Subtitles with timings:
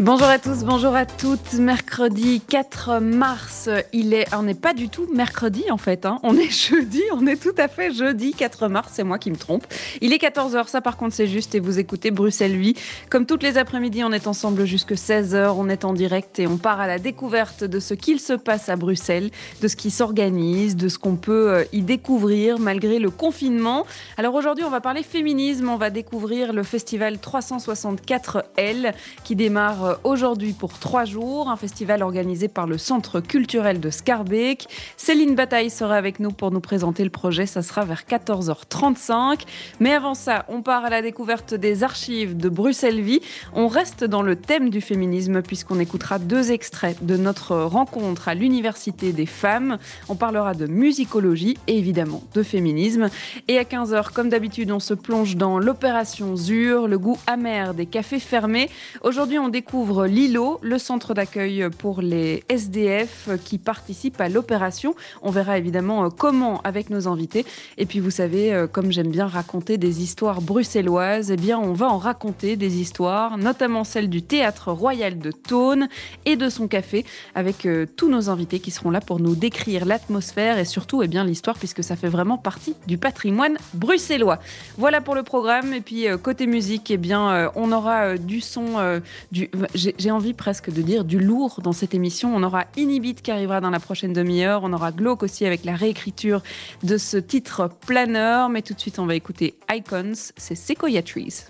[0.00, 1.54] Bonjour à tous, bonjour à toutes.
[1.54, 6.20] Mercredi 4 mars, il est, on n'est pas du tout mercredi en fait, hein.
[6.22, 9.36] on est jeudi, on est tout à fait jeudi 4 mars, c'est moi qui me
[9.36, 9.66] trompe.
[10.00, 12.80] Il est 14h, ça par contre c'est juste et vous écoutez Bruxelles 8.
[13.10, 16.58] Comme toutes les après-midi, on est ensemble jusque 16h, on est en direct et on
[16.58, 20.76] part à la découverte de ce qu'il se passe à Bruxelles, de ce qui s'organise,
[20.76, 23.84] de ce qu'on peut euh, y découvrir malgré le confinement.
[24.16, 28.92] Alors aujourd'hui, on va parler féminisme, on va découvrir le festival 364L
[29.24, 33.90] qui démarre euh, aujourd'hui pour trois jours, un festival organisé par le Centre culturel de
[33.90, 34.66] Scarbeck.
[34.96, 39.40] Céline Bataille sera avec nous pour nous présenter le projet, ça sera vers 14h35.
[39.80, 43.20] Mais avant ça, on part à la découverte des archives de Bruxelles Vie.
[43.54, 48.34] On reste dans le thème du féminisme puisqu'on écoutera deux extraits de notre rencontre à
[48.34, 49.78] l'Université des femmes.
[50.08, 53.08] On parlera de musicologie et évidemment de féminisme.
[53.48, 57.86] Et à 15h, comme d'habitude, on se plonge dans l'opération ZUR, le goût amer des
[57.86, 58.68] cafés fermés.
[59.02, 64.94] Aujourd'hui, on découvre Lilo, le centre d'accueil pour les SDF qui participent à l'opération.
[65.22, 67.46] On verra évidemment euh, comment avec nos invités.
[67.76, 71.72] Et puis vous savez, euh, comme j'aime bien raconter des histoires bruxelloises, eh bien on
[71.72, 75.88] va en raconter des histoires, notamment celle du théâtre royal de Thône
[76.24, 77.04] et de son café,
[77.34, 81.08] avec euh, tous nos invités qui seront là pour nous décrire l'atmosphère et surtout eh
[81.08, 84.40] bien l'histoire, puisque ça fait vraiment partie du patrimoine bruxellois.
[84.76, 85.72] Voilà pour le programme.
[85.72, 89.00] Et puis côté musique, eh bien on aura du son,
[89.32, 92.34] du j'ai envie presque de dire du lourd dans cette émission.
[92.34, 94.62] On aura Inhibit qui arrivera dans la prochaine demi-heure.
[94.64, 96.42] On aura Glauque aussi avec la réécriture
[96.82, 98.48] de ce titre planeur.
[98.48, 100.12] Mais tout de suite, on va écouter Icons.
[100.36, 101.44] C'est Sequoia Trees.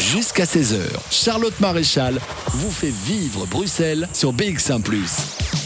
[0.00, 4.82] Jusqu'à 16h, Charlotte Maréchal vous fait vivre Bruxelles sur BX1⁇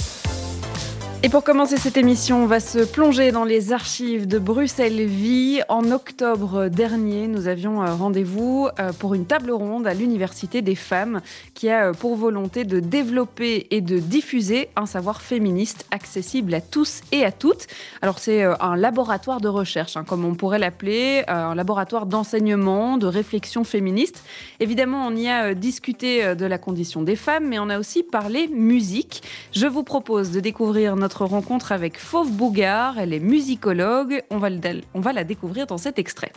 [1.22, 5.60] et pour commencer cette émission, on va se plonger dans les archives de Bruxelles Vie.
[5.68, 10.74] En octobre dernier, nous avions euh, rendez-vous euh, pour une table ronde à l'Université des
[10.74, 11.20] femmes
[11.52, 16.62] qui a euh, pour volonté de développer et de diffuser un savoir féministe accessible à
[16.62, 17.66] tous et à toutes.
[18.00, 23.06] Alors c'est un laboratoire de recherche, hein, comme on pourrait l'appeler, un laboratoire d'enseignement, de
[23.06, 24.24] réflexion féministe.
[24.58, 28.48] Évidemment, on y a discuté de la condition des femmes, mais on a aussi parlé
[28.48, 29.22] musique.
[29.52, 32.98] Je vous propose de découvrir notre rencontre avec Fauve Bougard.
[32.98, 34.22] Elle est musicologue.
[34.30, 34.48] On va,
[34.94, 36.32] on va la découvrir dans cet extrait.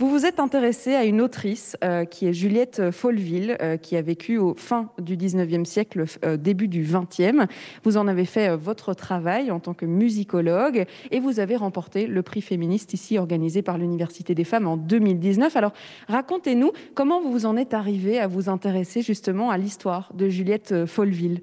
[0.00, 4.02] Vous vous êtes intéressé à une autrice euh, qui est Juliette Folleville, euh, qui a
[4.02, 7.46] vécu au fin du 19e siècle, euh, début du 20e.
[7.84, 12.22] Vous en avez fait votre travail en tant que musicologue et vous avez remporté le
[12.22, 15.54] prix féministe ici organisé par l'Université des femmes en 2019.
[15.54, 15.74] Alors
[16.08, 21.42] racontez-nous comment vous en êtes arrivé à vous intéresser justement à l'histoire de Juliette Folleville.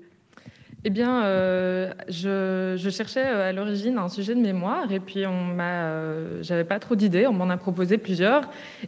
[0.84, 5.44] Eh bien, euh, je, cherchais euh, à l'origine un sujet de mémoire et puis on
[5.44, 8.44] m'a, euh, j'avais pas trop d'idées, on m'en a proposé plusieurs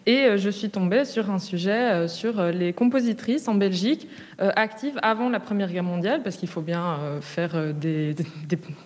[0.06, 4.08] et je suis tombée sur un sujet sur les compositrices en Belgique
[4.38, 8.16] actives avant la Première Guerre mondiale parce qu'il faut bien faire des,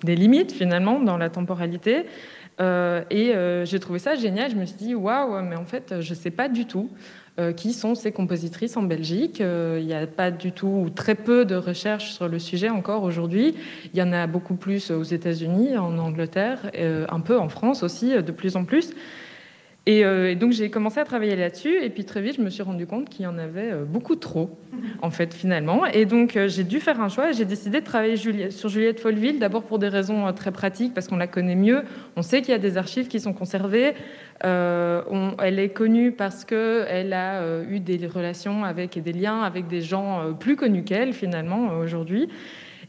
[0.04, 2.06] des, limites finalement dans la temporalité.
[2.60, 3.34] et
[3.66, 4.52] j'ai trouvé ça génial.
[4.52, 6.90] Je me suis dit waouh, mais en fait, je sais pas du tout.
[7.40, 9.42] Euh, qui sont ces compositrices en Belgique.
[9.42, 12.70] Euh, il n'y a pas du tout ou très peu de recherches sur le sujet
[12.70, 13.56] encore aujourd'hui.
[13.92, 17.82] Il y en a beaucoup plus aux États-Unis, en Angleterre, euh, un peu en France
[17.82, 18.92] aussi, de plus en plus.
[19.86, 22.88] Et, donc j'ai commencé à travailler là-dessus, et puis très vite je me suis rendu
[22.88, 24.58] compte qu'il y en avait beaucoup trop,
[25.02, 25.86] en fait, finalement.
[25.86, 28.16] Et donc j'ai dû faire un choix, et j'ai décidé de travailler
[28.50, 31.84] sur Juliette Folleville, d'abord pour des raisons très pratiques, parce qu'on la connaît mieux,
[32.16, 33.94] on sait qu'il y a des archives qui sont conservées,
[34.46, 39.42] euh, elle est connue parce qu'elle a euh, eu des relations avec et des liens
[39.42, 42.28] avec des gens euh, plus connus qu'elle finalement aujourd'hui.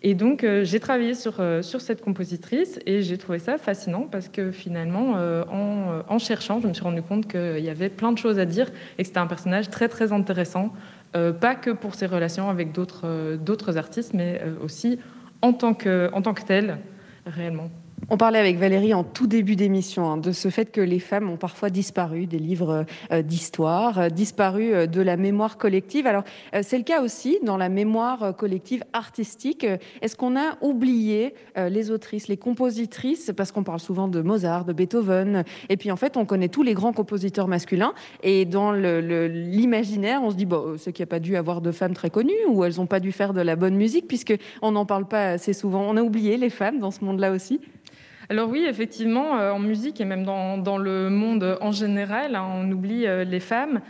[0.06, 4.50] Et donc j'ai travaillé sur, sur cette compositrice et j'ai trouvé ça fascinant parce que
[4.50, 5.12] finalement
[5.50, 8.44] en, en, cherchant, je me suis rendu compte qu'il y avait plein de choses à
[8.44, 10.74] dire et que c'était un personnage très très intéressant,
[11.12, 14.98] pas que pour ses relations avec d'autres d'autres artistes, mais aussi
[15.44, 16.78] en tant que, en tant que tel,
[17.26, 17.70] réellement.
[18.10, 21.30] On parlait avec Valérie en tout début d'émission hein, de ce fait que les femmes
[21.30, 26.06] ont parfois disparu des livres euh, d'histoire, euh, disparu euh, de la mémoire collective.
[26.06, 26.22] Alors,
[26.62, 29.66] c'est le cas aussi dans la mémoire collective artistique.
[30.02, 33.32] Est-ce qu'on a oublié les autrices, les compositrices?
[33.36, 35.44] Parce qu'on parle souvent de Mozart, de Beethoven.
[35.68, 37.94] Et puis, en fait, on connaît tous les grands compositeurs masculins.
[38.22, 41.72] Et dans l'imaginaire, on se dit, bon, c'est qu'il n'y a pas dû avoir de
[41.72, 44.86] femmes très connues ou elles n'ont pas dû faire de la bonne musique, puisqu'on n'en
[44.86, 45.82] parle pas assez souvent.
[45.82, 47.60] On a oublié les femmes dans ce monde-là aussi?
[48.30, 53.06] Alors oui, effectivement, en musique et même dans, le monde en général, hein, on oublie
[53.26, 53.80] les femmes.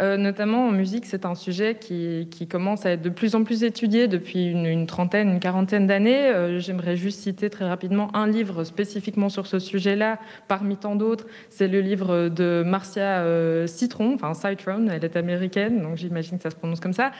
[0.00, 3.62] Euh, notamment en musique, c'est un sujet qui, commence à être de plus en plus
[3.62, 6.26] étudié depuis une, trentaine, une quarantaine d'années.
[6.26, 10.18] Euh, j'aimerais juste citer très rapidement un livre spécifiquement sur ce sujet-là,
[10.48, 11.26] parmi tant d'autres.
[11.48, 16.42] C'est le livre de Marcia euh, Citron, enfin Citron, elle est américaine, donc j'imagine que
[16.42, 17.12] ça se prononce comme ça.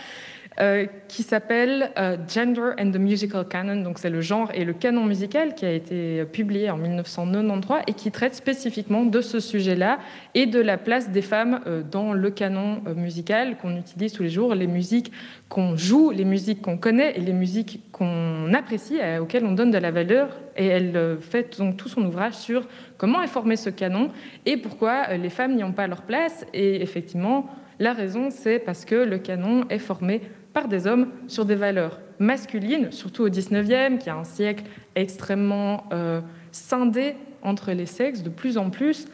[0.60, 4.72] Euh, qui s'appelle euh, Gender and the Musical Canon, donc c'est le genre et le
[4.72, 9.98] canon musical qui a été publié en 1993 et qui traite spécifiquement de ce sujet-là
[10.34, 14.28] et de la place des femmes euh, dans le canon musical qu'on utilise tous les
[14.28, 15.10] jours, les musiques
[15.48, 19.78] qu'on joue, les musiques qu'on connaît et les musiques qu'on apprécie, auxquelles on donne de
[19.78, 20.28] la valeur.
[20.56, 22.62] Et elle fait donc tout son ouvrage sur
[22.96, 24.10] comment est formé ce canon
[24.46, 26.46] et pourquoi les femmes n'y ont pas leur place.
[26.54, 27.46] Et effectivement,
[27.80, 30.22] la raison, c'est parce que le canon est formé
[30.54, 34.64] par des hommes sur des valeurs masculines, surtout au 19e, qui a un siècle
[34.94, 36.20] extrêmement euh,
[36.52, 39.06] scindé entre les sexes de plus en plus,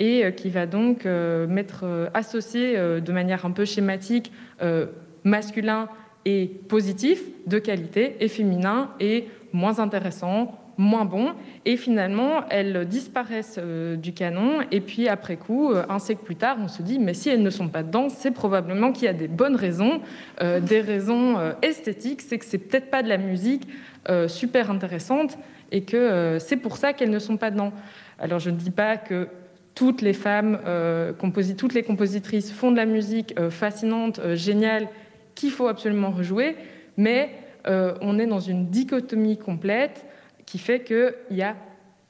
[0.00, 4.32] et euh, qui va donc euh, mettre associé de manière un peu schématique
[5.24, 5.88] masculin
[6.24, 11.32] et positif de qualité, et féminin et moins intéressant, moins bon,
[11.64, 16.36] et finalement elles disparaissent euh, du canon, et puis après coup, euh, un siècle plus
[16.36, 19.08] tard, on se dit, mais si elles ne sont pas dedans, c'est probablement qu'il y
[19.08, 20.00] a des bonnes raisons,
[20.40, 23.68] euh, des raisons esthétiques, c'est que c'est peut-être pas de la musique
[24.28, 25.36] super intéressante,
[25.70, 27.72] et que c'est pour ça qu'elles ne sont pas dedans.
[28.18, 29.28] Alors je ne dis pas que
[29.74, 30.58] toutes les femmes,
[31.58, 34.88] toutes les compositrices font de la musique fascinante, géniale,
[35.34, 36.56] qu'il faut absolument rejouer,
[36.96, 37.30] mais
[37.66, 40.06] on est dans une dichotomie complète
[40.48, 41.54] qui fait qu'il n'y a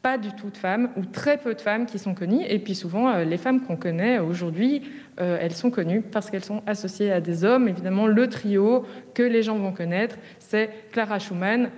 [0.01, 2.45] pas du tout de femmes ou très peu de femmes qui sont connues.
[2.49, 4.83] Et puis souvent, euh, les femmes qu'on connaît aujourd'hui,
[5.21, 7.69] euh, elles sont connues parce qu'elles sont associées à des hommes.
[7.69, 11.71] Évidemment, le trio que les gens vont connaître, c'est Clara Schumann,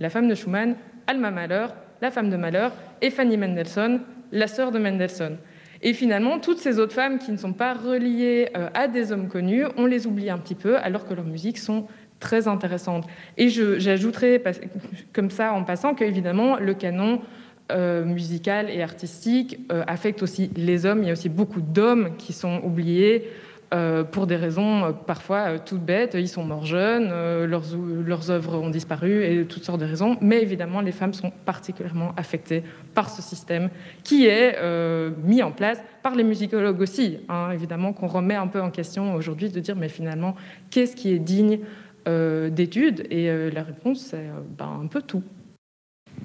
[0.00, 0.76] la femme de Schumann,
[1.06, 1.66] Alma Mahler,
[2.00, 2.68] la femme de Mahler,
[3.02, 4.00] et Fanny Mendelssohn,
[4.32, 5.36] la sœur de Mendelssohn.
[5.82, 9.28] Et finalement, toutes ces autres femmes qui ne sont pas reliées euh, à des hommes
[9.28, 11.86] connus, on les oublie un petit peu, alors que leurs musiques sont
[12.20, 13.06] très intéressante.
[13.36, 14.42] Et j'ajouterai
[15.12, 17.20] comme ça en passant qu'évidemment, le canon
[17.72, 21.02] euh, musical et artistique euh, affecte aussi les hommes.
[21.02, 23.28] Il y a aussi beaucoup d'hommes qui sont oubliés
[23.74, 26.14] euh, pour des raisons parfois toutes bêtes.
[26.14, 27.08] Ils sont morts jeunes,
[27.44, 27.64] leurs,
[28.04, 30.16] leurs œuvres ont disparu et toutes sortes de raisons.
[30.20, 32.62] Mais évidemment, les femmes sont particulièrement affectées
[32.94, 33.68] par ce système
[34.04, 34.56] qui est
[35.24, 37.18] mis en place par les musicologues aussi.
[37.28, 40.36] Hein, évidemment, qu'on remet un peu en question aujourd'hui de dire mais finalement,
[40.70, 41.58] qu'est-ce qui est digne
[42.50, 45.22] d'études Et euh, la réponse, c'est euh, ben, un peu tout.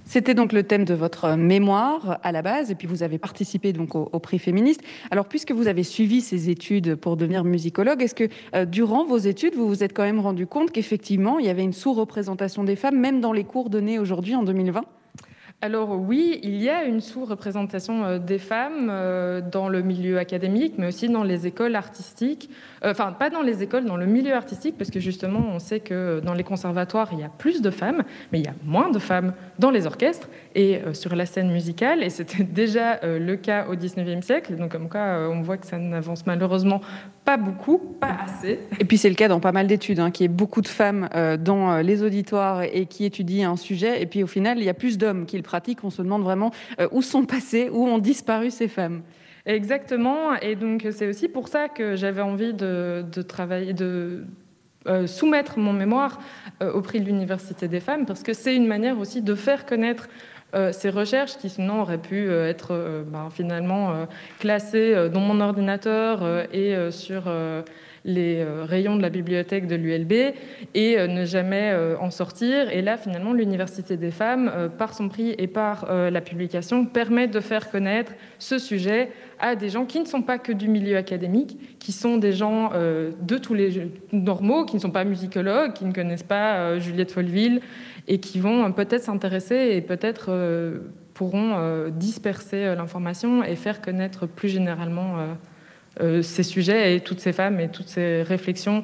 [0.06, 3.74] C'était donc le thème de votre mémoire à la base, et puis vous avez participé
[3.74, 4.82] donc au, prix féministe.
[5.12, 9.54] Alors, puisque vous avez suivi ces études pour devenir musicologue, est-ce que durant vos études,
[9.56, 12.98] vous vous êtes quand même rendu compte qu'effectivement, il y avait une sous-représentation des femmes,
[12.98, 14.86] même dans les cours donnés aujourd'hui en 2020
[15.64, 20.74] alors oui, il y a une sous-représentation euh, des femmes euh, dans le milieu académique,
[20.80, 22.50] mais aussi dans les écoles artistiques.
[22.84, 25.80] Euh, enfin, pas dans les écoles, dans le milieu artistique, parce que justement, on sait
[25.80, 28.90] que dans les conservatoires, il y a plus de femmes, mais il y a moins
[28.90, 32.02] de femmes dans les orchestres et sur la scène musicale.
[32.02, 34.56] Et c'était déjà le cas au 19e siècle.
[34.56, 36.82] Donc, comme quoi, on voit que ça n'avance malheureusement
[37.24, 38.60] pas beaucoup, pas assez.
[38.80, 40.68] Et puis c'est le cas dans pas mal d'études, hein, qu'il y ait beaucoup de
[40.68, 41.08] femmes
[41.40, 44.74] dans les auditoires et qui étudient un sujet, et puis au final, il y a
[44.74, 45.44] plus d'hommes qui le
[45.84, 49.02] on se demande vraiment euh, où sont passées, où ont disparu ces femmes.
[49.46, 54.24] Exactement, et donc c'est aussi pour ça que j'avais envie de, travailler, de
[54.88, 56.20] euh, soumettre mon mémoire
[56.62, 59.66] euh, au prix de l'Université des femmes, parce que c'est une manière aussi de faire
[59.66, 60.10] connaître
[60.72, 64.08] ces recherches qui sinon auraient pu être ben, finalement
[64.40, 67.24] classées dans mon ordinateur et sur
[68.04, 70.12] les euh, rayons de la bibliothèque de l'ULB
[70.74, 72.72] et euh, ne jamais euh, en sortir.
[72.72, 77.40] Et là, finalement, l'Université des femmes, par son prix et par la publication, permet de
[77.40, 81.78] faire connaître ce sujet à des gens qui ne sont pas que du milieu académique,
[81.80, 85.94] qui sont des gens de tous les normaux, qui ne sont pas musicologues, qui ne
[85.94, 87.62] connaissent pas Juliette Folleville
[88.08, 90.32] et qui vont peut-être s'intéresser et peut-être
[91.14, 95.18] pourront disperser l'information et faire connaître plus généralement
[96.00, 98.84] ces sujets et toutes ces femmes et toutes ces réflexions.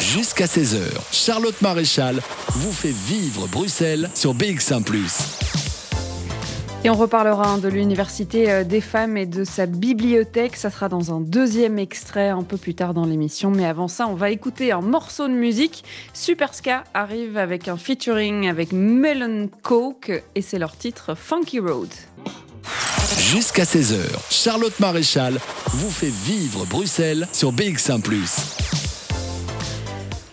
[0.00, 0.80] Jusqu'à 16h,
[1.12, 2.16] Charlotte Maréchal
[2.54, 4.82] vous fait vivre Bruxelles sur BX1⁇
[6.82, 10.56] et on reparlera de l'Université euh, des femmes et de sa bibliothèque.
[10.56, 13.50] Ça sera dans un deuxième extrait un peu plus tard dans l'émission.
[13.50, 15.84] Mais avant ça, on va écouter un morceau de musique.
[16.14, 21.90] Super Ska arrive avec un featuring avec Melon Coke et c'est leur titre Funky Road.
[23.18, 23.98] Jusqu'à 16h,
[24.30, 25.34] Charlotte Maréchal
[25.72, 28.00] vous fait vivre Bruxelles sur BX1⁇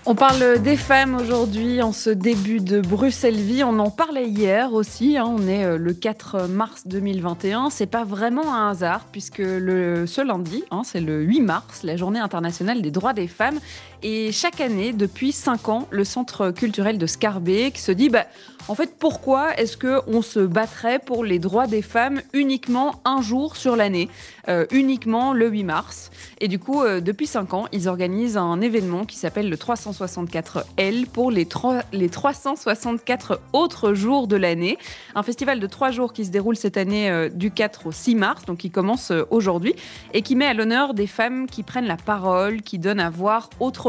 [0.06, 3.64] On parle des femmes aujourd'hui en ce début de Bruxelles Vie.
[3.64, 5.18] On en parlait hier aussi.
[5.18, 5.26] Hein.
[5.28, 7.72] on est euh, le 4 mars 2021.
[7.72, 12.20] C'est pas vraiment un hasard puisque ce lundi, hein, c'est le 8 mars, la journée
[12.20, 13.60] internationale des droits des femmes.
[14.04, 18.26] Et chaque année, depuis 5 ans, le centre culturel de Scarbeck se dit bah,
[18.68, 23.56] en fait, pourquoi est-ce qu'on se battrait pour les droits des femmes uniquement un jour
[23.56, 24.10] sur l'année,
[24.50, 26.12] euh, uniquement le 8 mars?
[26.42, 31.08] Et du coup, euh, depuis 5 ans, ils organisent un événement qui s'appelle le 364L
[31.08, 31.48] pour les,
[31.94, 34.78] les 364 autres jours de l'année.
[35.16, 38.16] Un festival de 3 jours qui se déroule cette année euh, du 4 au 6
[38.16, 39.76] mars, donc qui commence aujourd'hui,
[40.14, 43.50] et qui met à l'honneur des femmes qui prennent la parole, qui donnent à voir
[43.60, 43.87] autrement,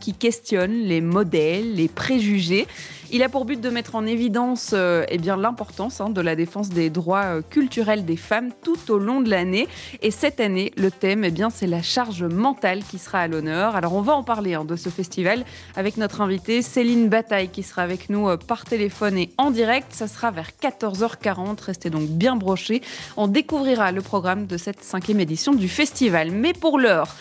[0.00, 2.66] qui questionnent les modèles, les préjugés.
[3.12, 6.68] Il a pour but de mettre en évidence euh, eh l'importance hein, de la défense
[6.68, 9.68] des droits euh, culturels des femmes tout au long de l'année.
[10.02, 13.76] Et cette année, le thème, eh bien, c'est la charge mentale qui sera à l'honneur.
[13.76, 15.44] Alors on va en parler hein, de ce festival
[15.76, 19.88] avec notre invitée Céline Bataille qui sera avec nous euh, par téléphone et en direct.
[19.92, 21.62] Ça sera vers 14h40.
[21.62, 22.82] Restez donc bien brochés.
[23.16, 26.30] On découvrira le programme de cette cinquième édition du festival.
[26.30, 27.14] Mais pour l'heure,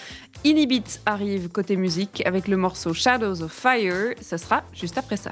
[0.43, 4.13] Inhibit arrive côté musique avec le morceau Shadows of Fire.
[4.21, 5.31] Ce sera juste après ça.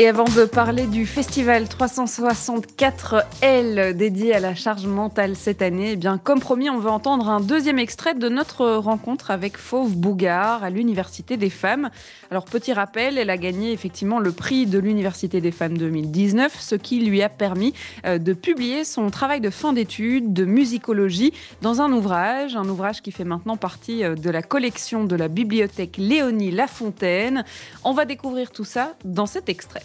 [0.00, 5.96] et avant de parler du festival 364L dédié à la charge mentale cette année, eh
[5.96, 10.64] bien, comme promis, on va entendre un deuxième extrait de notre rencontre avec Fauve Bougard
[10.64, 11.90] à l'Université des femmes.
[12.32, 16.74] Alors, petit rappel, elle a gagné effectivement le prix de l'Université des femmes 2019, ce
[16.74, 17.72] qui lui a permis
[18.04, 21.32] euh, de publier son travail de fin d'études de musicologie
[21.62, 25.28] dans un ouvrage, un ouvrage qui fait maintenant partie euh, de la collection de la
[25.28, 27.44] bibliothèque Léonie Lafontaine.
[27.84, 29.84] On va découvrir tout ça dans cet extrait.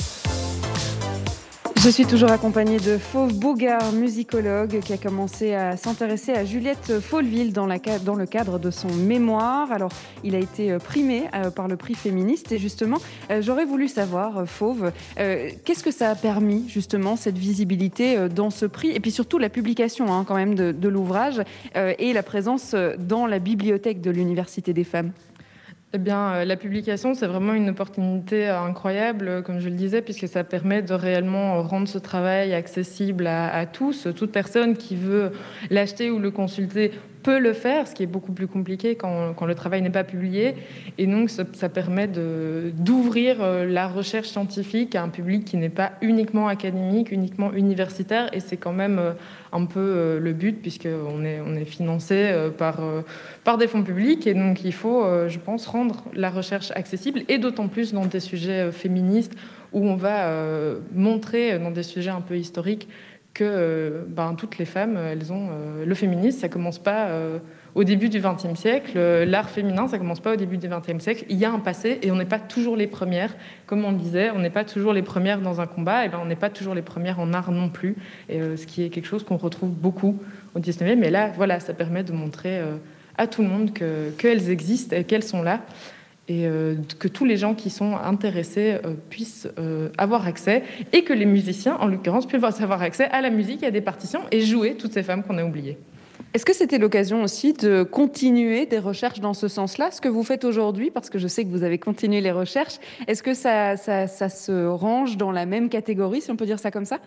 [1.83, 6.99] je suis toujours accompagnée de Fauve Bougard, musicologue, qui a commencé à s'intéresser à Juliette
[6.99, 9.71] Faulville dans, le cadre de son mémoire.
[9.71, 9.89] Alors,
[10.23, 12.51] il a été euh, primé euh, par le prix féministe.
[12.51, 12.97] Et justement,
[13.31, 18.67] euh, j'aurais voulu savoir, Fauve, qu'est-ce que ça a permis, justement, cette visibilité dans ce
[18.67, 18.91] prix?
[18.91, 21.41] Et puis surtout, la publication, hein, quand même, de l'ouvrage
[21.75, 25.13] et la présence dans la bibliothèque de l'Université des femmes
[25.93, 29.75] eh bien, euh, la publication, c'est vraiment une opportunité euh, incroyable, euh, comme je le
[29.75, 34.07] disais, puisque ça permet de réellement rendre ce travail accessible à, tous.
[34.15, 35.33] Toute personne qui veut
[35.69, 36.91] l'acheter ou le consulter
[37.23, 40.55] peut le faire, ce qui est beaucoup plus compliqué quand, le travail n'est pas publié.
[40.97, 46.47] Et donc, ça, permet d'ouvrir la recherche scientifique à un public qui n'est pas uniquement
[46.47, 48.29] académique, uniquement universitaire.
[48.33, 48.99] Et c'est quand même
[49.51, 52.79] un peu le but, puisqu'on est, on est financé par,
[53.43, 54.27] par des fonds publics.
[54.27, 58.19] Et donc, il faut, je pense, rendre la recherche accessible, et d'autant plus dans des
[58.19, 59.33] sujets féministes,
[59.73, 60.29] où on va
[60.93, 62.87] montrer, dans des sujets un peu historiques,
[63.33, 67.39] que euh, ben, toutes les femmes, elles ont euh, le féminisme, ça commence pas euh,
[67.75, 71.23] au début du XXe siècle, l'art féminin, ça commence pas au début du XXe siècle.
[71.29, 73.33] Il y a un passé et on n'est pas toujours les premières,
[73.65, 76.19] comme on le disait, on n'est pas toujours les premières dans un combat, et ben
[76.21, 77.95] on n'est pas toujours les premières en art non plus,
[78.27, 80.19] et ce qui est quelque chose qu'on retrouve beaucoup
[80.53, 80.97] au XIXe.
[80.97, 82.59] Mais là, voilà, ça permet de montrer
[83.17, 83.71] à tout le monde
[84.17, 85.61] qu'elles existent et qu'elles sont là
[86.27, 90.63] et euh, que tous les gens qui sont intéressés euh, puissent euh, avoir accès
[90.93, 94.21] et que les musiciens, en l'occurrence, puissent avoir accès à la musique, à des partitions
[94.31, 95.77] et jouer toutes ces femmes qu'on a oubliées.
[96.33, 100.23] Est-ce que c'était l'occasion aussi de continuer des recherches dans ce sens-là, ce que vous
[100.23, 102.75] faites aujourd'hui, parce que je sais que vous avez continué les recherches,
[103.07, 106.59] est-ce que ça, ça, ça se range dans la même catégorie, si on peut dire
[106.59, 106.99] ça comme ça?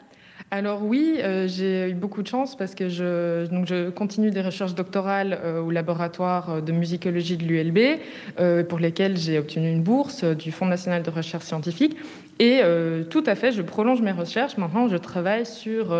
[0.51, 5.39] Alors oui, euh, j'ai eu beaucoup de chance parce que je, continue des recherches doctorales
[5.43, 7.99] euh, au laboratoire de musicologie de l'ULB,
[8.39, 11.97] euh, pour lesquelles j'ai obtenu une bourse du Fonds national de recherche scientifique.
[12.41, 12.63] Et
[13.11, 14.59] tout à fait, je prolonge mes recherches.
[14.59, 15.97] Maintenant, je travaille sur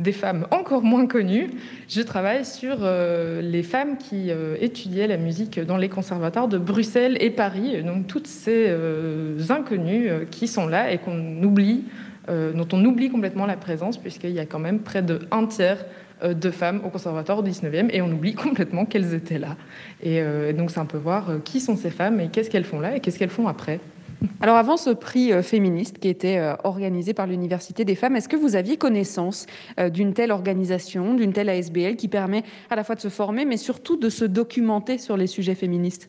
[0.00, 1.48] des femmes encore moins connues.
[1.88, 2.78] Je travaille sur
[3.40, 7.84] les femmes qui étudiaient la musique dans les conservatoires de Bruxelles et Paris.
[7.84, 8.68] Donc toutes ces
[9.48, 14.30] inconnues qui sont là et qu'on oublie euh, dont on oublie complètement la présence, puisqu'il
[14.30, 15.84] y a quand même près de un tiers
[16.22, 19.56] euh, de femmes au conservatoire au 19e, et on oublie complètement qu'elles étaient là.
[20.02, 22.80] Et euh, donc c'est un peu voir qui sont ces femmes et qu'est-ce qu'elles font
[22.80, 23.80] là et qu'est-ce qu'elles font après.
[24.40, 28.56] Alors avant ce prix féministe qui était organisé par l'Université des femmes, est-ce que vous
[28.56, 29.44] aviez connaissance
[29.92, 33.58] d'une telle organisation, d'une telle ASBL qui permet à la fois de se former, mais
[33.58, 36.08] surtout de se documenter sur les sujets féministes?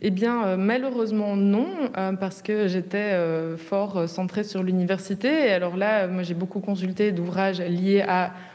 [0.00, 5.50] Eh bien, euh, malheureusement, non, euh, parce que j'étais euh, fort centrée sur l'université.
[5.50, 8.04] Alors là, j'ai beaucoup consulté d'ouvrages liés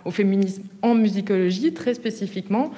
[0.06, 2.72] au féminisme en musicologie, très spécifiquement.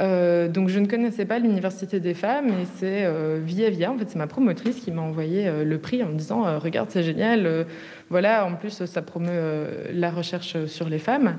[0.00, 3.06] donc je ne connaissais pas l'université des femmes et c'est
[3.44, 6.58] via via en fait c'est ma promotrice qui m'a envoyé le prix en me disant
[6.58, 7.66] regarde c'est génial
[8.08, 11.36] voilà en plus ça promeut la recherche sur les femmes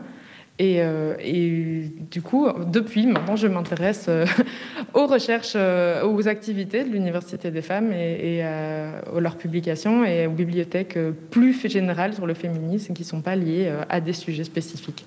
[0.62, 4.26] euh, et, du coup, depuis maintenant, je m'intéresse euh,
[4.94, 10.32] aux recherches, euh, aux activités de l'Université des femmes et, à leurs publications et aux
[10.32, 10.98] bibliothèques
[11.30, 15.06] plus générales sur le féminisme qui ne sont pas liées à des sujets spécifiques.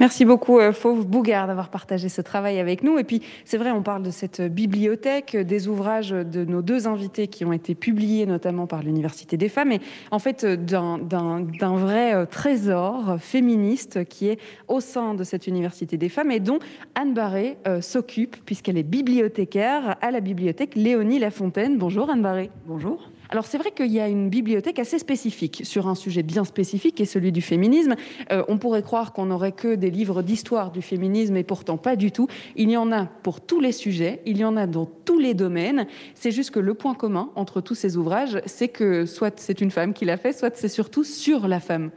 [0.00, 2.98] Merci beaucoup, euh, Fauve Bougard, d'avoir partagé ce travail avec nous.
[2.98, 7.28] Et puis, c'est vrai, on parle de cette bibliothèque, des ouvrages de nos deux invités
[7.28, 9.80] qui ont été publiés notamment par l'Université des femmes, et
[10.10, 14.38] en fait d'un vrai euh, trésor féministe qui est
[14.68, 16.60] au sein de cette Université des femmes et dont
[16.94, 21.76] Anne Barré euh, s'occupe, puisqu'elle est bibliothécaire à la bibliothèque Léonie Lafontaine.
[21.76, 22.50] Bonjour, Anne Barré.
[22.66, 23.10] Bonjour.
[23.30, 26.96] Alors c'est vrai qu'il y a une bibliothèque assez spécifique sur un sujet bien spécifique
[26.96, 27.94] qui est celui du féminisme.
[28.32, 31.94] Euh, on pourrait croire qu'on n'aurait que des livres d'histoire du féminisme et pourtant pas
[31.94, 32.26] du tout.
[32.56, 35.34] Il y en a pour tous les sujets, il y en a dans tous les
[35.34, 35.86] domaines.
[36.16, 39.70] C'est juste que le point commun entre tous ces ouvrages, c'est que soit c'est une
[39.70, 41.90] femme qui l'a fait, soit c'est surtout sur la femme.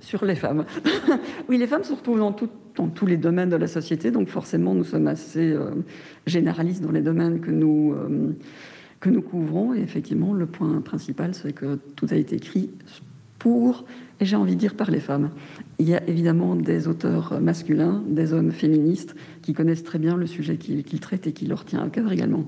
[0.00, 0.64] Sur les femmes.
[1.48, 4.84] oui, les femmes se retrouvent dans, tous les domaines de la société, donc forcément nous
[4.84, 5.70] sommes assez euh,
[6.26, 7.94] généralistes dans les domaines que nous...
[7.94, 8.34] Euh,
[9.00, 9.74] que nous couvrons.
[9.74, 12.70] Et effectivement, le point principal, c'est que tout a été écrit
[13.38, 13.84] pour,
[14.20, 15.30] et j'ai envie de dire par les femmes.
[15.78, 20.26] Il y a évidemment des auteurs masculins, des hommes féministes qui connaissent très bien le
[20.26, 22.44] sujet qu'ils traitent et qui leur tient à cœur également.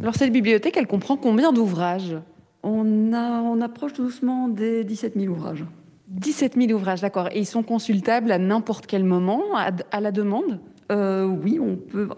[0.00, 2.16] Alors cette bibliothèque, elle comprend combien d'ouvrages?
[2.62, 5.64] On, a, on approche doucement des 17 000 ouvrages.
[6.08, 7.28] 17 000 ouvrages, d'accord.
[7.32, 10.60] Et ils sont consultables à n'importe quel moment, à, la demande?
[10.92, 12.08] Euh, Oui, on peut.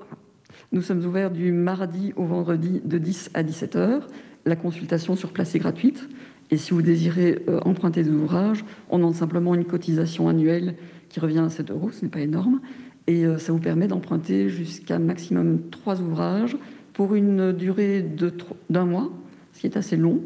[0.70, 4.06] Nous sommes ouverts du mardi au vendredi de 10 à 17 heures.
[4.44, 6.06] La consultation sur place est gratuite.
[6.50, 10.74] Et si vous désirez euh, emprunter des ouvrages, on demande simplement une cotisation annuelle
[11.08, 12.60] qui revient à 7 euros, ce n'est pas énorme.
[13.06, 16.58] Et euh, ça vous permet d'emprunter jusqu'à maximum 3 ouvrages
[16.92, 18.04] pour une durée
[18.68, 19.10] d'un mois,
[19.54, 20.20] ce qui est assez long.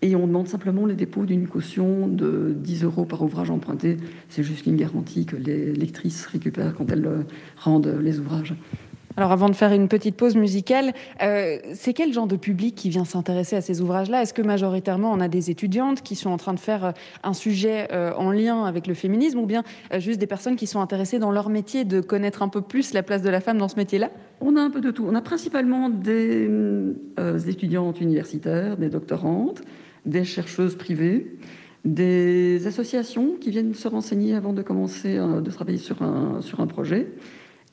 [0.00, 3.98] Et on demande simplement le dépôt d'une caution de 10 euros par ouvrage emprunté.
[4.30, 7.22] C'est juste une garantie que les lectrices récupèrent quand elles euh,
[7.58, 8.54] rendent les ouvrages.
[9.16, 10.92] Alors avant de faire une petite pause musicale,
[11.22, 14.22] euh, c'est quel genre de public qui vient s'intéresser à ces ouvrages-là?
[14.22, 17.32] Est-ce que majoritairement on a des étudiantes qui sont en train de faire euh, un
[17.32, 19.62] sujet euh, en lien avec le féminisme ou bien
[19.98, 23.04] juste des personnes qui sont intéressées dans leur métier de connaître un peu plus la
[23.04, 24.10] place de la femme dans ce métier-là?
[24.40, 25.06] On a un peu de tout.
[25.08, 26.48] On a principalement des
[27.46, 29.62] étudiantes universitaires, des doctorantes,
[30.06, 31.36] des chercheuses privées,
[31.84, 36.66] des associations qui viennent se renseigner avant de commencer de travailler sur un, sur un
[36.66, 37.06] projet.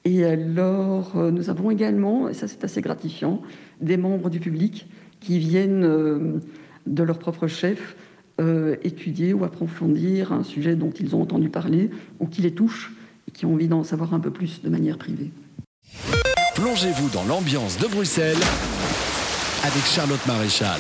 [0.03, 3.41] Et alors, euh, nous avons également, et ça c'est assez gratifiant,
[3.81, 4.87] des membres du public
[5.19, 6.39] qui viennent euh,
[6.87, 7.95] de leur propre chef
[8.39, 12.91] euh, étudier ou approfondir un sujet dont ils ont entendu parler ou qui les touche
[13.27, 15.29] et qui ont envie d'en savoir un peu plus de manière privée.
[16.55, 18.37] Plongez-vous dans l'ambiance de Bruxelles
[19.63, 20.79] avec Charlotte Maréchal.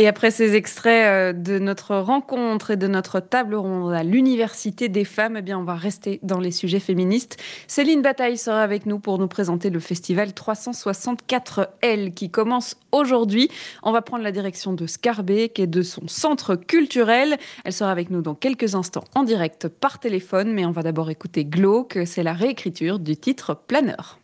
[0.00, 4.88] Et après ces extraits euh, de notre rencontre et de notre table ronde à l'Université
[4.88, 7.36] des femmes, eh bien, on va rester dans les sujets féministes.
[7.66, 13.50] Céline Bataille sera avec nous pour nous présenter le festival 364L qui commence aujourd'hui.
[13.82, 17.36] On va prendre la direction de Scarbeck et de son centre culturel.
[17.64, 21.10] Elle sera avec nous dans quelques instants en direct par téléphone, mais on va d'abord
[21.10, 21.98] écouter Glauque.
[22.06, 24.20] C'est la réécriture du titre Planeur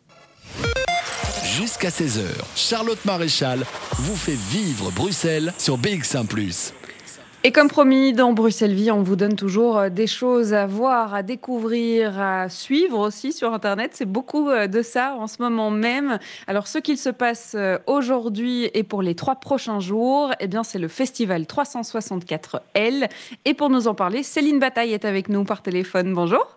[1.45, 2.25] jusqu'à 16h.
[2.57, 3.65] Charlotte Maréchal
[3.99, 6.27] vous fait vivre Bruxelles sur BX1⁇
[7.47, 11.13] et comme promis, dans Bruxelles Vie, on vous donne toujours euh, des choses à voir,
[11.13, 13.91] à découvrir, à suivre aussi sur Internet.
[13.93, 16.19] C'est beaucoup euh, de ça en ce moment même.
[16.47, 20.65] Alors, ce qu'il se passe euh, aujourd'hui et pour les trois prochains jours, eh bien,
[20.65, 23.11] c'est le festival 364L.
[23.45, 26.15] Et pour nous en parler, Céline Bataille est avec nous par téléphone.
[26.15, 26.57] Bonjour.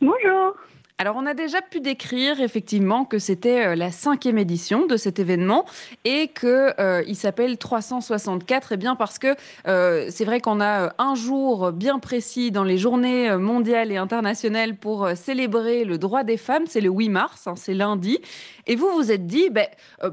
[0.00, 0.54] Bonjour.
[0.98, 5.18] Alors, on a déjà pu décrire effectivement que c'était euh, la cinquième édition de cet
[5.18, 5.64] événement
[6.04, 8.70] et que euh, il s'appelle 364.
[8.70, 9.34] Et eh bien parce que
[9.66, 14.76] euh, c'est vrai qu'on a un jour bien précis dans les journées mondiales et internationales
[14.76, 16.66] pour célébrer le droit des femmes.
[16.68, 18.20] C'est le 8 mars, hein, c'est lundi.
[18.68, 19.66] Et vous vous êtes dit, ben,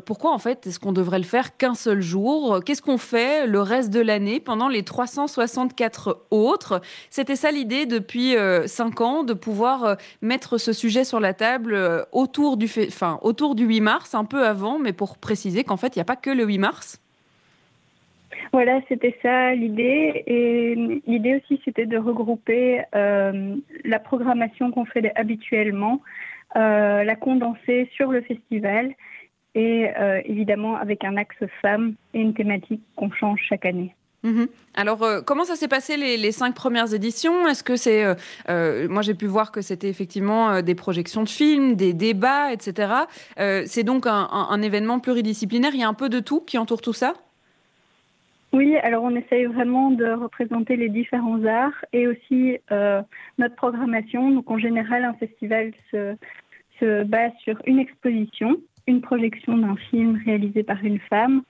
[0.06, 2.60] pourquoi en fait est-ce qu'on devrait le faire qu'un seul jour?
[2.66, 6.82] Qu'est-ce qu'on fait le reste de l'année pendant les 364 autres?
[7.12, 12.04] C'était ça l'idée depuis cinq ans de pouvoir mettre ce sujet sur la table euh,
[12.12, 12.68] autour du,
[13.22, 16.06] autour du 8 mars, un peu avant, mais pour préciser qu'en fait, il n'y a
[16.06, 17.02] pas que le 8 mars.
[18.54, 20.24] Voilà, c'était ça l'idée.
[20.28, 23.56] Et l'idée aussi, c'était de regrouper euh,
[23.86, 26.02] la programmation qu'on fait habituellement,
[26.56, 28.94] euh, la condenser sur le festival
[29.54, 29.90] et
[30.24, 33.94] évidemment avec un axe femme et une thématique qu'on change chaque année.
[34.24, 34.48] Mhm.
[34.76, 37.48] Alors, euh, comment ça s'est passé les, cinq premières éditions?
[37.48, 38.04] Est-ce que c'est.
[38.06, 38.14] Euh,
[38.50, 42.94] euh, moi, j'ai pu voir que c'était effectivement des projections de films, des débats, etc.
[43.38, 45.72] c'est donc un, événement pluridisciplinaire.
[45.74, 47.14] Il y a un peu de tout qui entoure tout ça?
[48.54, 52.58] Oui, alors on essaye vraiment de représenter les différents arts et aussi
[53.38, 54.30] notre programmation.
[54.30, 56.16] Donc, en général, un festival se,
[56.80, 58.58] se base sur une exposition,
[58.88, 61.42] une projection d'un film réalisé par une femme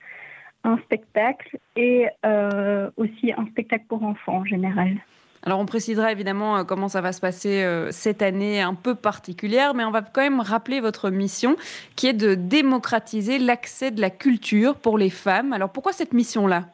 [0.64, 4.96] un spectacle et euh, aussi un spectacle pour enfants en général.
[5.44, 8.94] Alors on précisera évidemment euh, comment ça va se passer euh, cette année un peu
[8.94, 11.56] particulière, mais on va quand même rappeler votre mission
[11.96, 15.52] qui est de démocratiser l'accès de la culture pour les femmes.
[15.52, 16.66] Alors pourquoi cette mission-là?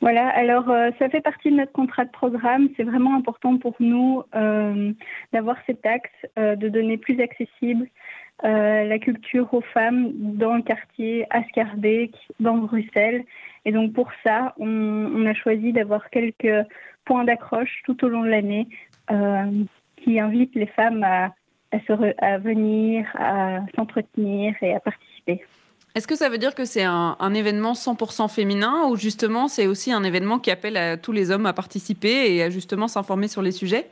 [0.00, 0.66] Voilà, alors
[1.00, 2.68] ça fait partie de notre contrat de programme.
[2.76, 4.22] C'est vraiment important pour nous
[5.32, 7.88] d'avoir cet axe, de donner plus accessible
[8.44, 13.24] euh, la culture aux femmes dans le quartier Ascarbeek, dans Bruxelles.
[13.64, 16.66] Et donc pour ça, on, a choisi d'avoir quelques
[17.04, 18.68] points d'accroche tout au long de l'année
[19.10, 19.64] euh,
[19.96, 21.34] qui invitent les femmes à,
[21.72, 25.42] à, venir, à s'entretenir et à participer.
[25.96, 29.66] Est-ce que ça veut dire que c'est un, un, événement 100% féminin ou justement c'est
[29.66, 33.26] aussi un événement qui appelle à tous les hommes à participer et à justement s'informer
[33.26, 33.88] sur les sujets?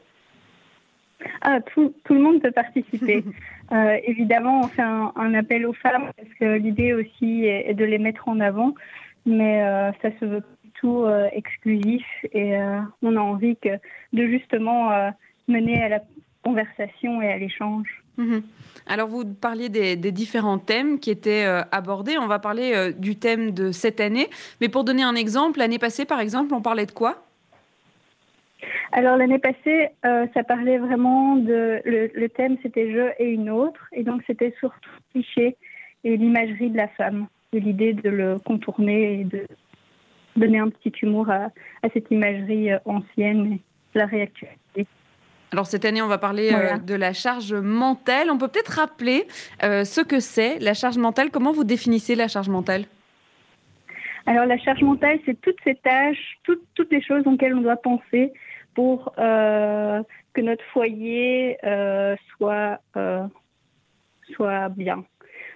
[1.43, 3.25] Ah, tout, tout, le monde peut participer.
[3.73, 7.99] Euh, évidemment, on fait un, appel aux femmes parce que l'idée aussi est, de les
[7.99, 8.77] mettre en avant,
[9.25, 12.57] mais euh, ça se veut tout euh, exclusif et
[13.03, 13.71] on a envie que,
[14.12, 14.93] de justement
[15.49, 16.01] mener à la
[16.45, 18.05] conversation et à l'échange.
[18.19, 18.45] Mhm.
[18.87, 22.19] Alors, vous parliez des, des, différents thèmes qui étaient abordés.
[22.19, 24.29] On va parler du thème de cette année.
[24.61, 27.26] Mais pour donner un exemple, l'année passée, par exemple, on parlait de quoi?
[28.92, 33.81] Alors l'année passée, euh, ça parlait vraiment de le, thème c'était je et une autre,
[33.92, 35.57] et donc c'était surtout cliché
[36.05, 39.46] et l'imagerie de la femme, et l'idée de le contourner et de
[40.37, 41.48] donner un petit humour à,
[41.92, 44.87] cette imagerie euh, ancienne, et la réactualité.
[45.52, 48.31] Alors cette année, on va parler euh, de la charge mentale.
[48.31, 49.26] On peut peut-être rappeler
[49.62, 51.31] ce que c'est la charge mentale.
[51.31, 52.85] Comment vous définissez la charge mentale?
[54.26, 57.76] Alors la charge mentale, c'est toutes ces tâches, toutes, toutes les choses auxquelles on doit
[57.76, 58.33] penser
[58.77, 60.03] pour euh,
[60.35, 63.27] que notre foyer euh, soit, euh,
[64.35, 65.03] soit bien.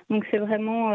[0.09, 0.91] Donc c'est vraiment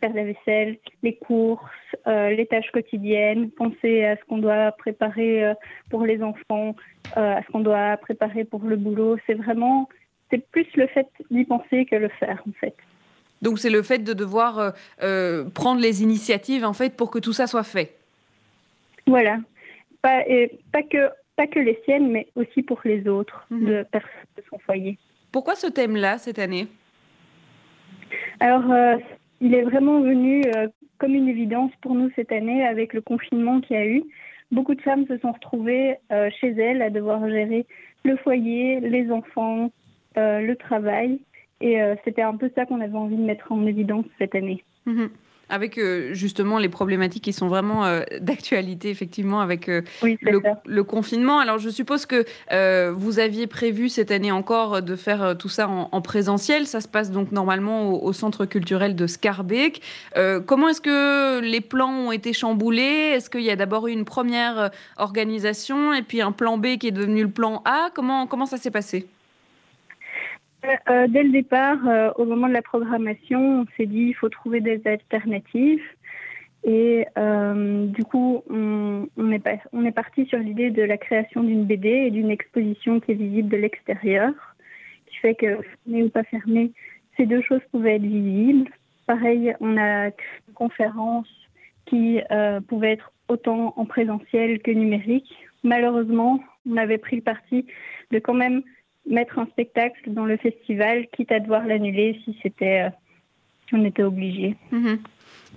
[0.00, 1.60] faire la vaisselle, les courses,
[2.06, 5.52] les tâches quotidiennes, penser à ce qu'on doit préparer
[5.90, 6.74] pour les enfants,
[7.14, 9.18] à ce qu'on doit préparer pour le boulot.
[9.26, 9.90] C'est vraiment,
[10.30, 12.74] c'est plus le fait d'y penser que le faire en fait.
[13.42, 14.72] Donc c'est le fait de devoir
[15.52, 17.98] prendre les initiatives en fait pour que tout ça soit fait.
[19.06, 19.36] Voilà,
[20.00, 23.66] pas, et pas que pas que les siennes, mais aussi pour les autres mhm.
[23.66, 24.98] de personnes de son foyer.
[25.32, 26.68] Pourquoi ce thème-là cette année?
[28.40, 28.96] Alors, euh,
[29.40, 30.68] il est vraiment venu euh,
[30.98, 34.02] comme une évidence pour nous cette année avec le confinement qu'il y a eu.
[34.52, 37.66] Beaucoup de femmes se sont retrouvées euh, chez elles à devoir gérer
[38.04, 39.70] le foyer, les enfants,
[40.16, 41.20] le travail.
[41.60, 44.62] Et c'était un peu ça qu'on avait envie de mettre en évidence cette année.
[44.84, 45.08] Mhm
[45.48, 51.38] avec euh, justement les problématiques qui sont vraiment euh, d'actualité, effectivement, avec euh, le, confinement.
[51.38, 52.24] Alors, je suppose que
[52.90, 56.66] vous aviez prévu cette année encore de faire tout ça en, présentiel.
[56.66, 59.80] Ça se passe donc normalement au, Centre culturel de Scarbeck.
[60.46, 63.12] comment est-ce que les plans ont été chamboulés?
[63.14, 66.88] Est-ce qu'il y a d'abord eu une première organisation et puis un plan B qui
[66.88, 67.88] est devenu le plan A?
[67.94, 69.08] Comment, comment ça s'est passé?
[70.88, 74.28] Euh, dès le départ, euh, au moment de la programmation, on s'est dit il faut
[74.28, 75.82] trouver des alternatives.
[76.64, 82.10] Et euh, du coup, on, est, parti sur l'idée de la création d'une BD et
[82.10, 84.32] d'une exposition qui est visible de l'extérieur,
[85.06, 86.72] qui fait que, fermé ou pas fermé,
[87.18, 88.70] ces deux choses pouvaient être visibles.
[89.06, 91.28] Pareil, on a une conférence
[91.84, 92.20] qui
[92.66, 95.36] pouvait être autant en présentiel que numérique.
[95.64, 97.66] Malheureusement, on avait pris le parti
[98.10, 98.62] de quand même
[99.06, 102.90] mettre un spectacle dans le festival, quitte à devoir l'annuler si c'était, euh,
[103.72, 104.56] on était obligé.
[104.72, 104.98] Mhm.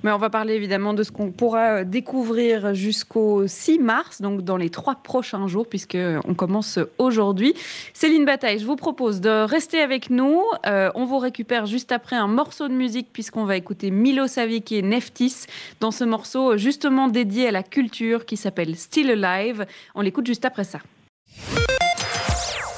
[0.04, 4.44] Mais on va parler évidemment de ce qu'on pourra euh, découvrir jusqu'au 6 mars, donc
[4.44, 7.56] dans les trois prochains jours, puisque on commence aujourd'hui.
[7.94, 10.44] Céline Bataille, je vous propose de rester avec nous.
[10.68, 14.72] Euh, on vous récupère juste après un morceau de musique, puisqu'on va écouter Milo Savic
[14.72, 15.48] et Neftis
[15.80, 19.66] dans ce morceau justement dédié à la culture qui s'appelle Still Alive.
[19.96, 20.80] On l'écoute juste après ça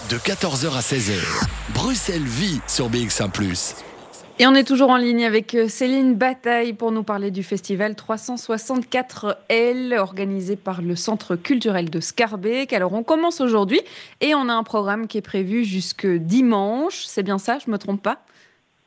[0.09, 1.19] de 14h à 16h.
[1.75, 3.31] Bruxelles vit sur BX1⁇
[4.41, 7.91] et on est toujours en ligne avec euh, Céline Bataille pour nous parler du festival
[7.91, 12.71] 364L organisé par le Centre culturel de Scarbeck.
[12.71, 13.81] Alors on commence aujourd'hui
[14.21, 17.03] et on a un programme qui est prévu jusque dimanche.
[17.05, 18.21] C'est bien ça, je ne me trompe pas?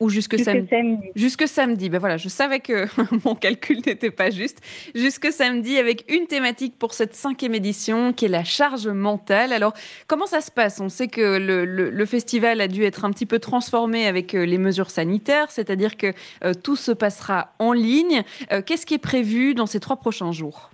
[0.03, 0.67] Ou jusque, samedi.
[1.15, 1.89] Jusque samedi.
[1.89, 2.87] Ben voilà, je savais que
[3.25, 4.59] mon calcul n'était pas juste.
[4.93, 9.53] Jusque samedi avec une thématique pour cette cinquième édition qui est la charge mentale.
[9.53, 9.73] Alors,
[10.07, 10.81] comment ça se passe?
[10.81, 14.57] On sait que le, festival a dû être un petit peu transformé avec euh, les
[14.57, 16.07] mesures sanitaires, c'est-à-dire que
[16.43, 18.23] euh, tout se passera en ligne.
[18.51, 20.69] Euh, qu'est-ce qui est prévu dans ces trois prochains jours?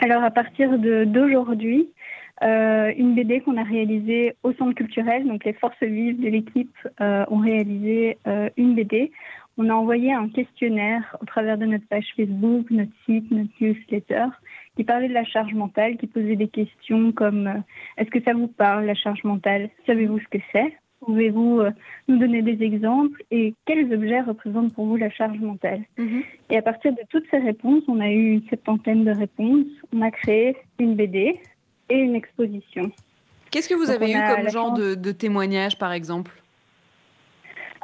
[0.00, 1.88] Alors, à partir d'aujourd'hui,
[2.42, 5.26] euh, une BD qu'on a réalisée au centre culturel.
[5.26, 9.10] Donc les forces vives de l'équipe euh, ont réalisé euh, une BD.
[9.56, 14.26] On a envoyé un questionnaire au travers de notre page Facebook, notre site, notre newsletter,
[14.76, 17.64] qui parlait de la charge mentale, qui posait des questions comme
[17.96, 19.70] est-ce que ça vous parle la charge mentale?
[19.86, 20.72] Savez-vous ce que c'est?
[21.00, 21.62] Pouvez-vous
[22.06, 23.20] nous donner des exemples?
[23.32, 25.82] Et quels objets représentent pour vous la charge mentale?
[25.96, 26.22] Mhm.
[26.50, 29.66] Et à partir de toutes ces réponses, on a eu une septantaine de réponses.
[29.92, 31.40] On a créé une BD
[31.88, 32.90] et une exposition.
[33.50, 36.32] Qu'est-ce que vous avez eu comme genre de, de témoignages, par exemple?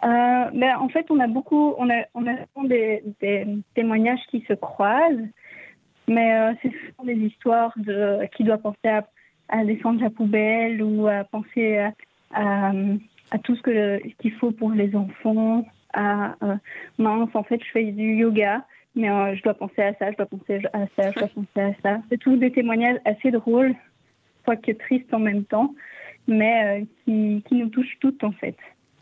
[0.04, 4.44] Euh, ben, En fait, on a beaucoup, on a, on a des, des témoignages qui
[4.46, 5.28] se croisent,
[6.06, 9.06] mais euh, c'est souvent des histoires de qui doit penser à,
[9.48, 12.72] à, descendre la poubelle ou à penser à,
[13.30, 15.64] à, tout ce que qu'il faut pour les enfants.
[15.94, 16.56] À, euh,
[16.98, 20.26] mince, en fait, je fais du yoga, mais je dois penser à ça, je dois
[20.26, 22.02] penser à ça, je dois penser à ça.
[22.10, 23.74] C'est tous des témoignages assez drôles
[24.46, 25.74] que triste en même temps,
[26.26, 28.56] mais euh, qui, qui, nous touche toutes en fait.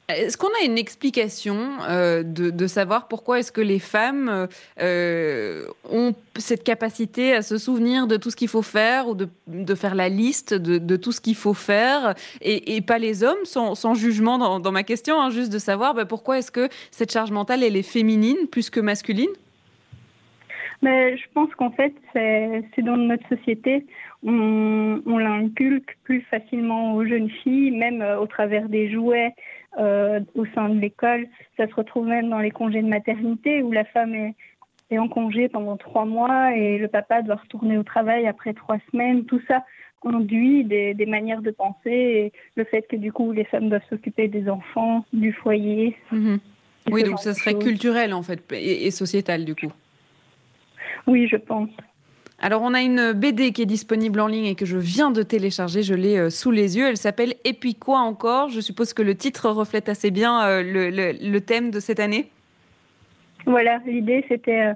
[0.09, 1.57] Est-ce qu'on a une explication
[1.89, 4.49] euh, de, de, savoir pourquoi est-ce que les femmes
[4.81, 9.29] euh, ont cette capacité à se souvenir de tout ce qu'il faut faire ou de,
[9.47, 13.23] de faire la liste de, de tout ce qu'il faut faire et, et, pas les
[13.23, 16.51] hommes, sans, sans jugement dans, dans, ma question, hein, juste de savoir bah, pourquoi est-ce
[16.51, 19.31] que cette charge mentale, elle est féminine plus que masculine?
[20.83, 23.87] Mais je pense qu'en fait, c'est dans notre société,
[24.25, 29.35] on, on l'inculque plus facilement aux jeunes filles, même euh, au travers des jouets
[29.79, 31.27] euh, au sein de l'école.
[31.57, 34.35] Ça se retrouve même dans les congés de maternité où la femme est,
[34.91, 38.79] est en congé pendant trois mois et le papa doit retourner au travail après trois
[38.91, 39.25] semaines.
[39.25, 39.65] Tout ça
[40.01, 43.87] conduit des, des, manières de penser et le fait que du coup les femmes doivent
[43.89, 45.97] s'occuper des enfants, du foyer.
[46.11, 46.39] Mhm.
[46.91, 49.73] Oui, donc ça serait culturel en fait et, et sociétal du coup.
[51.07, 51.71] Oui, je pense.
[52.45, 55.23] Alors, on a une BD qui est disponible en ligne et que je viens de
[55.23, 55.85] télécharger.
[55.85, 56.89] Je l'ai euh, sous les yeux.
[56.89, 60.63] Elle s'appelle Et puis quoi encore Je suppose que le titre reflète assez bien euh,
[60.65, 62.31] le, thème de cette année.
[63.47, 64.61] Voilà, l'idée, c'était.
[64.61, 64.75] Euh,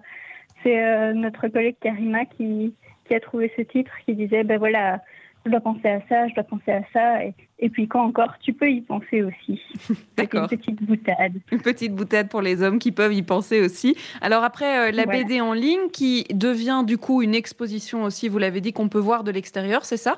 [0.63, 2.73] c'est notre collègue Karima qui,
[3.07, 5.01] qui, a trouvé ce titre, qui disait ben voilà,
[5.47, 7.25] je dois penser à ça, je dois penser à ça.
[7.59, 9.63] Et, puis quand encore, tu peux y penser aussi.
[10.17, 10.49] D'accord.
[10.51, 11.33] Une petite boutade.
[11.51, 13.97] Une petite boutade pour les hommes qui peuvent y penser aussi.
[14.21, 18.39] Alors après, euh, la BD en ligne qui devient du coup une exposition aussi, vous
[18.39, 20.17] l'avez dit, qu'on peut voir de l'extérieur, c'est ça?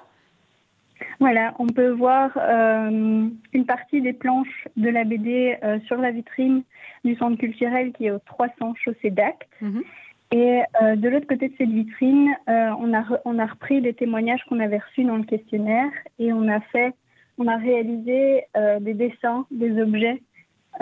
[1.20, 6.10] Voilà, on peut voir euh, une partie des planches de la BD euh, sur la
[6.10, 6.62] vitrine
[7.04, 9.48] du centre culturel qui est au 300 chaussée d'Acte.
[9.60, 9.82] Mhm.
[10.30, 13.94] Et euh, de l'autre côté de cette vitrine, euh, on, a on a repris les
[13.94, 16.92] témoignages qu'on avait reçus dans le questionnaire et on a fait,
[17.38, 20.22] on a réalisé euh, des dessins des objets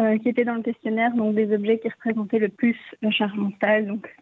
[0.00, 3.36] euh, qui étaient dans le questionnaire, donc des objets qui représentaient le plus la charge
[3.36, 4.12] mentale, donc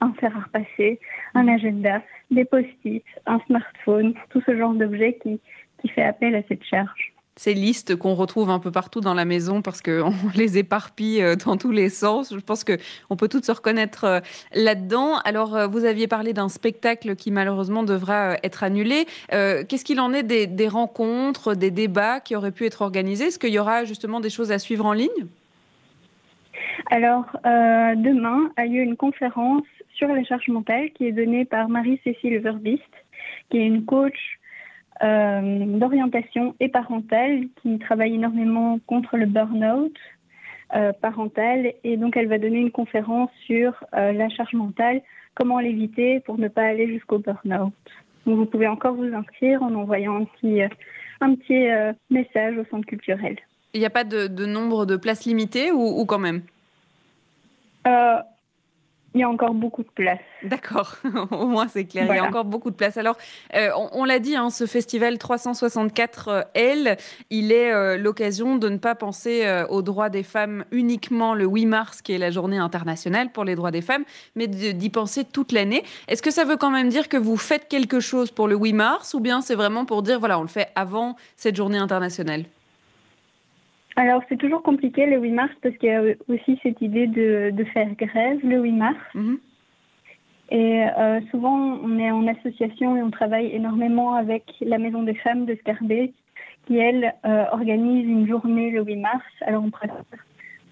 [0.00, 0.98] un fer à repasser,
[1.34, 5.40] un agenda, des post-it, un smartphone, tout ce genre d'objets qui,
[5.80, 9.24] qui fait appel à cette charge ces listes qu'on retrouve un peu partout dans la
[9.24, 12.34] maison parce qu'on les éparpille euh, dans tous les sens.
[12.34, 14.20] Je pense qu'on peut toutes se reconnaître euh,
[14.52, 15.18] là-dedans.
[15.24, 19.06] Alors, euh, vous aviez parlé d'un spectacle qui malheureusement devra être annulé.
[19.30, 23.26] Qu'est-ce qu'il en est des, rencontres, des débats qui auraient pu être organisés?
[23.26, 25.26] Est-ce qu'il y aura justement des choses à suivre en ligne?
[26.90, 32.38] Alors, demain a lieu une conférence sur les charges mentales qui est donnée par Marie-Cécile
[32.38, 32.82] Verbist,
[33.50, 34.37] qui est une coach euh,
[35.00, 39.96] d'orientation et parentale qui travaille énormément contre le burn-out
[40.74, 41.72] euh, parental.
[41.84, 45.02] Et donc, elle va donner une conférence sur euh, la charge mentale,
[45.34, 47.72] comment l'éviter pour ne pas aller jusqu'au burn-out.
[48.26, 50.60] Donc, vous pouvez encore vous inscrire en envoyant un petit,
[51.20, 51.68] un petit
[52.10, 53.36] message au centre culturel.
[53.74, 56.42] Il n'y a pas de, de, nombre de places limitées ou, ou quand même?
[59.14, 60.18] Il y a encore beaucoup de place.
[60.42, 60.96] D'accord,
[61.30, 62.96] au moins c'est clair, il y a encore beaucoup de place.
[62.98, 63.16] Alors,
[63.54, 66.98] euh, on, l'a dit, hein, ce festival 364L,
[67.30, 71.46] il est euh, l'occasion de ne pas penser euh, aux droits des femmes uniquement le
[71.46, 74.04] 8 mars, qui est la journée internationale pour les droits des femmes,
[74.36, 75.84] mais d'y penser toute l'année.
[76.06, 78.72] Est-ce que ça veut quand même dire que vous faites quelque chose pour le 8
[78.74, 82.44] mars, ou bien c'est vraiment pour dire, voilà, on le fait avant cette journée internationale?
[83.98, 87.50] Alors, c'est toujours compliqué le 8 mars parce qu'il y a aussi cette idée de,
[87.50, 88.96] de faire grève le 8 mars.
[89.14, 89.38] Mhm.
[90.50, 95.14] Et euh, souvent, on est en association et on travaille énormément avec la Maison des
[95.14, 96.12] femmes de Scarbeck,
[96.66, 99.24] qui, elle, organise une journée le 8 mars.
[99.40, 100.04] Alors, on préfère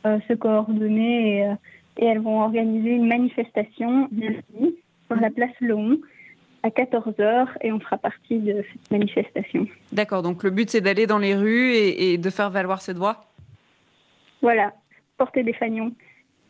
[0.04, 1.50] se coordonner et,
[1.98, 4.76] et, elles vont organiser une manifestation lundi
[5.08, 5.98] sur la place Léon
[6.66, 9.66] à 14h et on fera partie de cette manifestation.
[9.92, 13.24] D'accord, donc le but c'est d'aller dans les rues et, de faire valoir cette voix
[14.42, 14.72] Voilà,
[15.16, 15.92] porter des fanions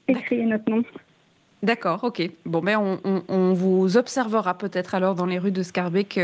[0.09, 0.83] et crier notre nom.
[1.63, 2.23] D'accord, ok.
[2.45, 6.21] Bon, ben on, vous observera peut-être alors dans les rues de Scarbeck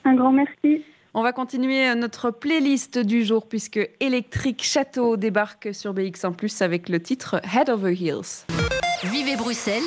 [0.07, 0.83] Un grand merci.
[1.13, 7.01] On va continuer notre playlist du jour puisque Electric Château débarque sur BX1⁇ avec le
[7.01, 8.47] titre Head Over Heels.
[9.05, 9.83] Vivez Bruxelles.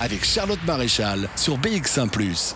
[0.00, 2.08] Avec Charlotte Maréchal sur BX1⁇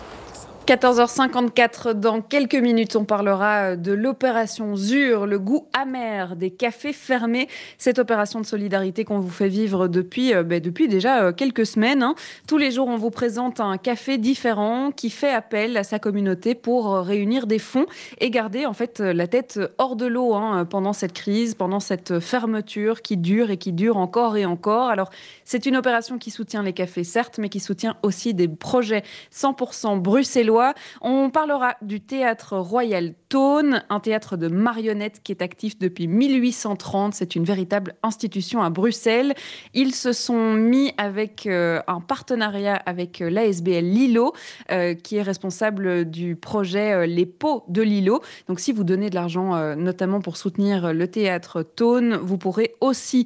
[0.69, 6.93] 14h54, dans quelques minutes, on parlera euh, de l'opération ZUR, le goût amer des cafés
[6.93, 7.47] fermés.
[7.79, 11.65] Cette opération de solidarité qu'on vous fait vivre depuis, euh, ben, depuis déjà euh, quelques
[11.65, 12.03] semaines.
[12.03, 12.13] Hein.
[12.47, 16.53] Tous les jours, on vous présente un café différent qui fait appel à sa communauté
[16.53, 17.87] pour réunir des fonds
[18.19, 22.19] et garder en fait la tête hors de l'eau hein, pendant cette crise, pendant cette
[22.19, 24.89] fermeture qui dure et qui dure encore et encore.
[24.89, 25.09] Alors,
[25.45, 29.01] c'est une opération qui soutient les cafés, certes, mais qui soutient aussi des projets
[29.33, 30.58] 100% bruxellois
[31.01, 37.13] on parlera du théâtre Royal Tone, un théâtre de marionnettes qui est actif depuis 1830.
[37.13, 39.35] C'est une véritable institution à Bruxelles.
[39.73, 44.33] Ils se sont mis avec euh, un partenariat avec euh, l'ASBL Lilo,
[44.71, 48.21] euh, qui est responsable du projet Les Pots de Lilo.
[48.47, 53.25] Donc si vous donnez de l'argent, notamment pour soutenir le théâtre Tone, vous pourrez aussi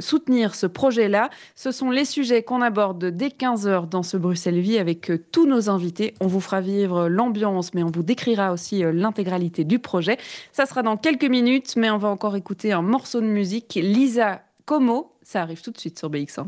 [0.00, 1.30] soutenir ce projet-là.
[1.54, 5.70] Ce sont les sujets qu'on aborde dès 15h dans ce Bruxelles Vie avec tous nos
[5.70, 6.14] invités.
[6.20, 10.18] On vous fera vivre l'ambiance, mais on vous décrira aussi euh, l'intégralité du projet.
[10.52, 13.78] Ça sera dans quelques minutes, mais on va encore écouter un morceau de musique.
[13.80, 16.46] Lisa Como, ça arrive tout de suite sur BX1.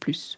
[0.00, 0.36] Plus.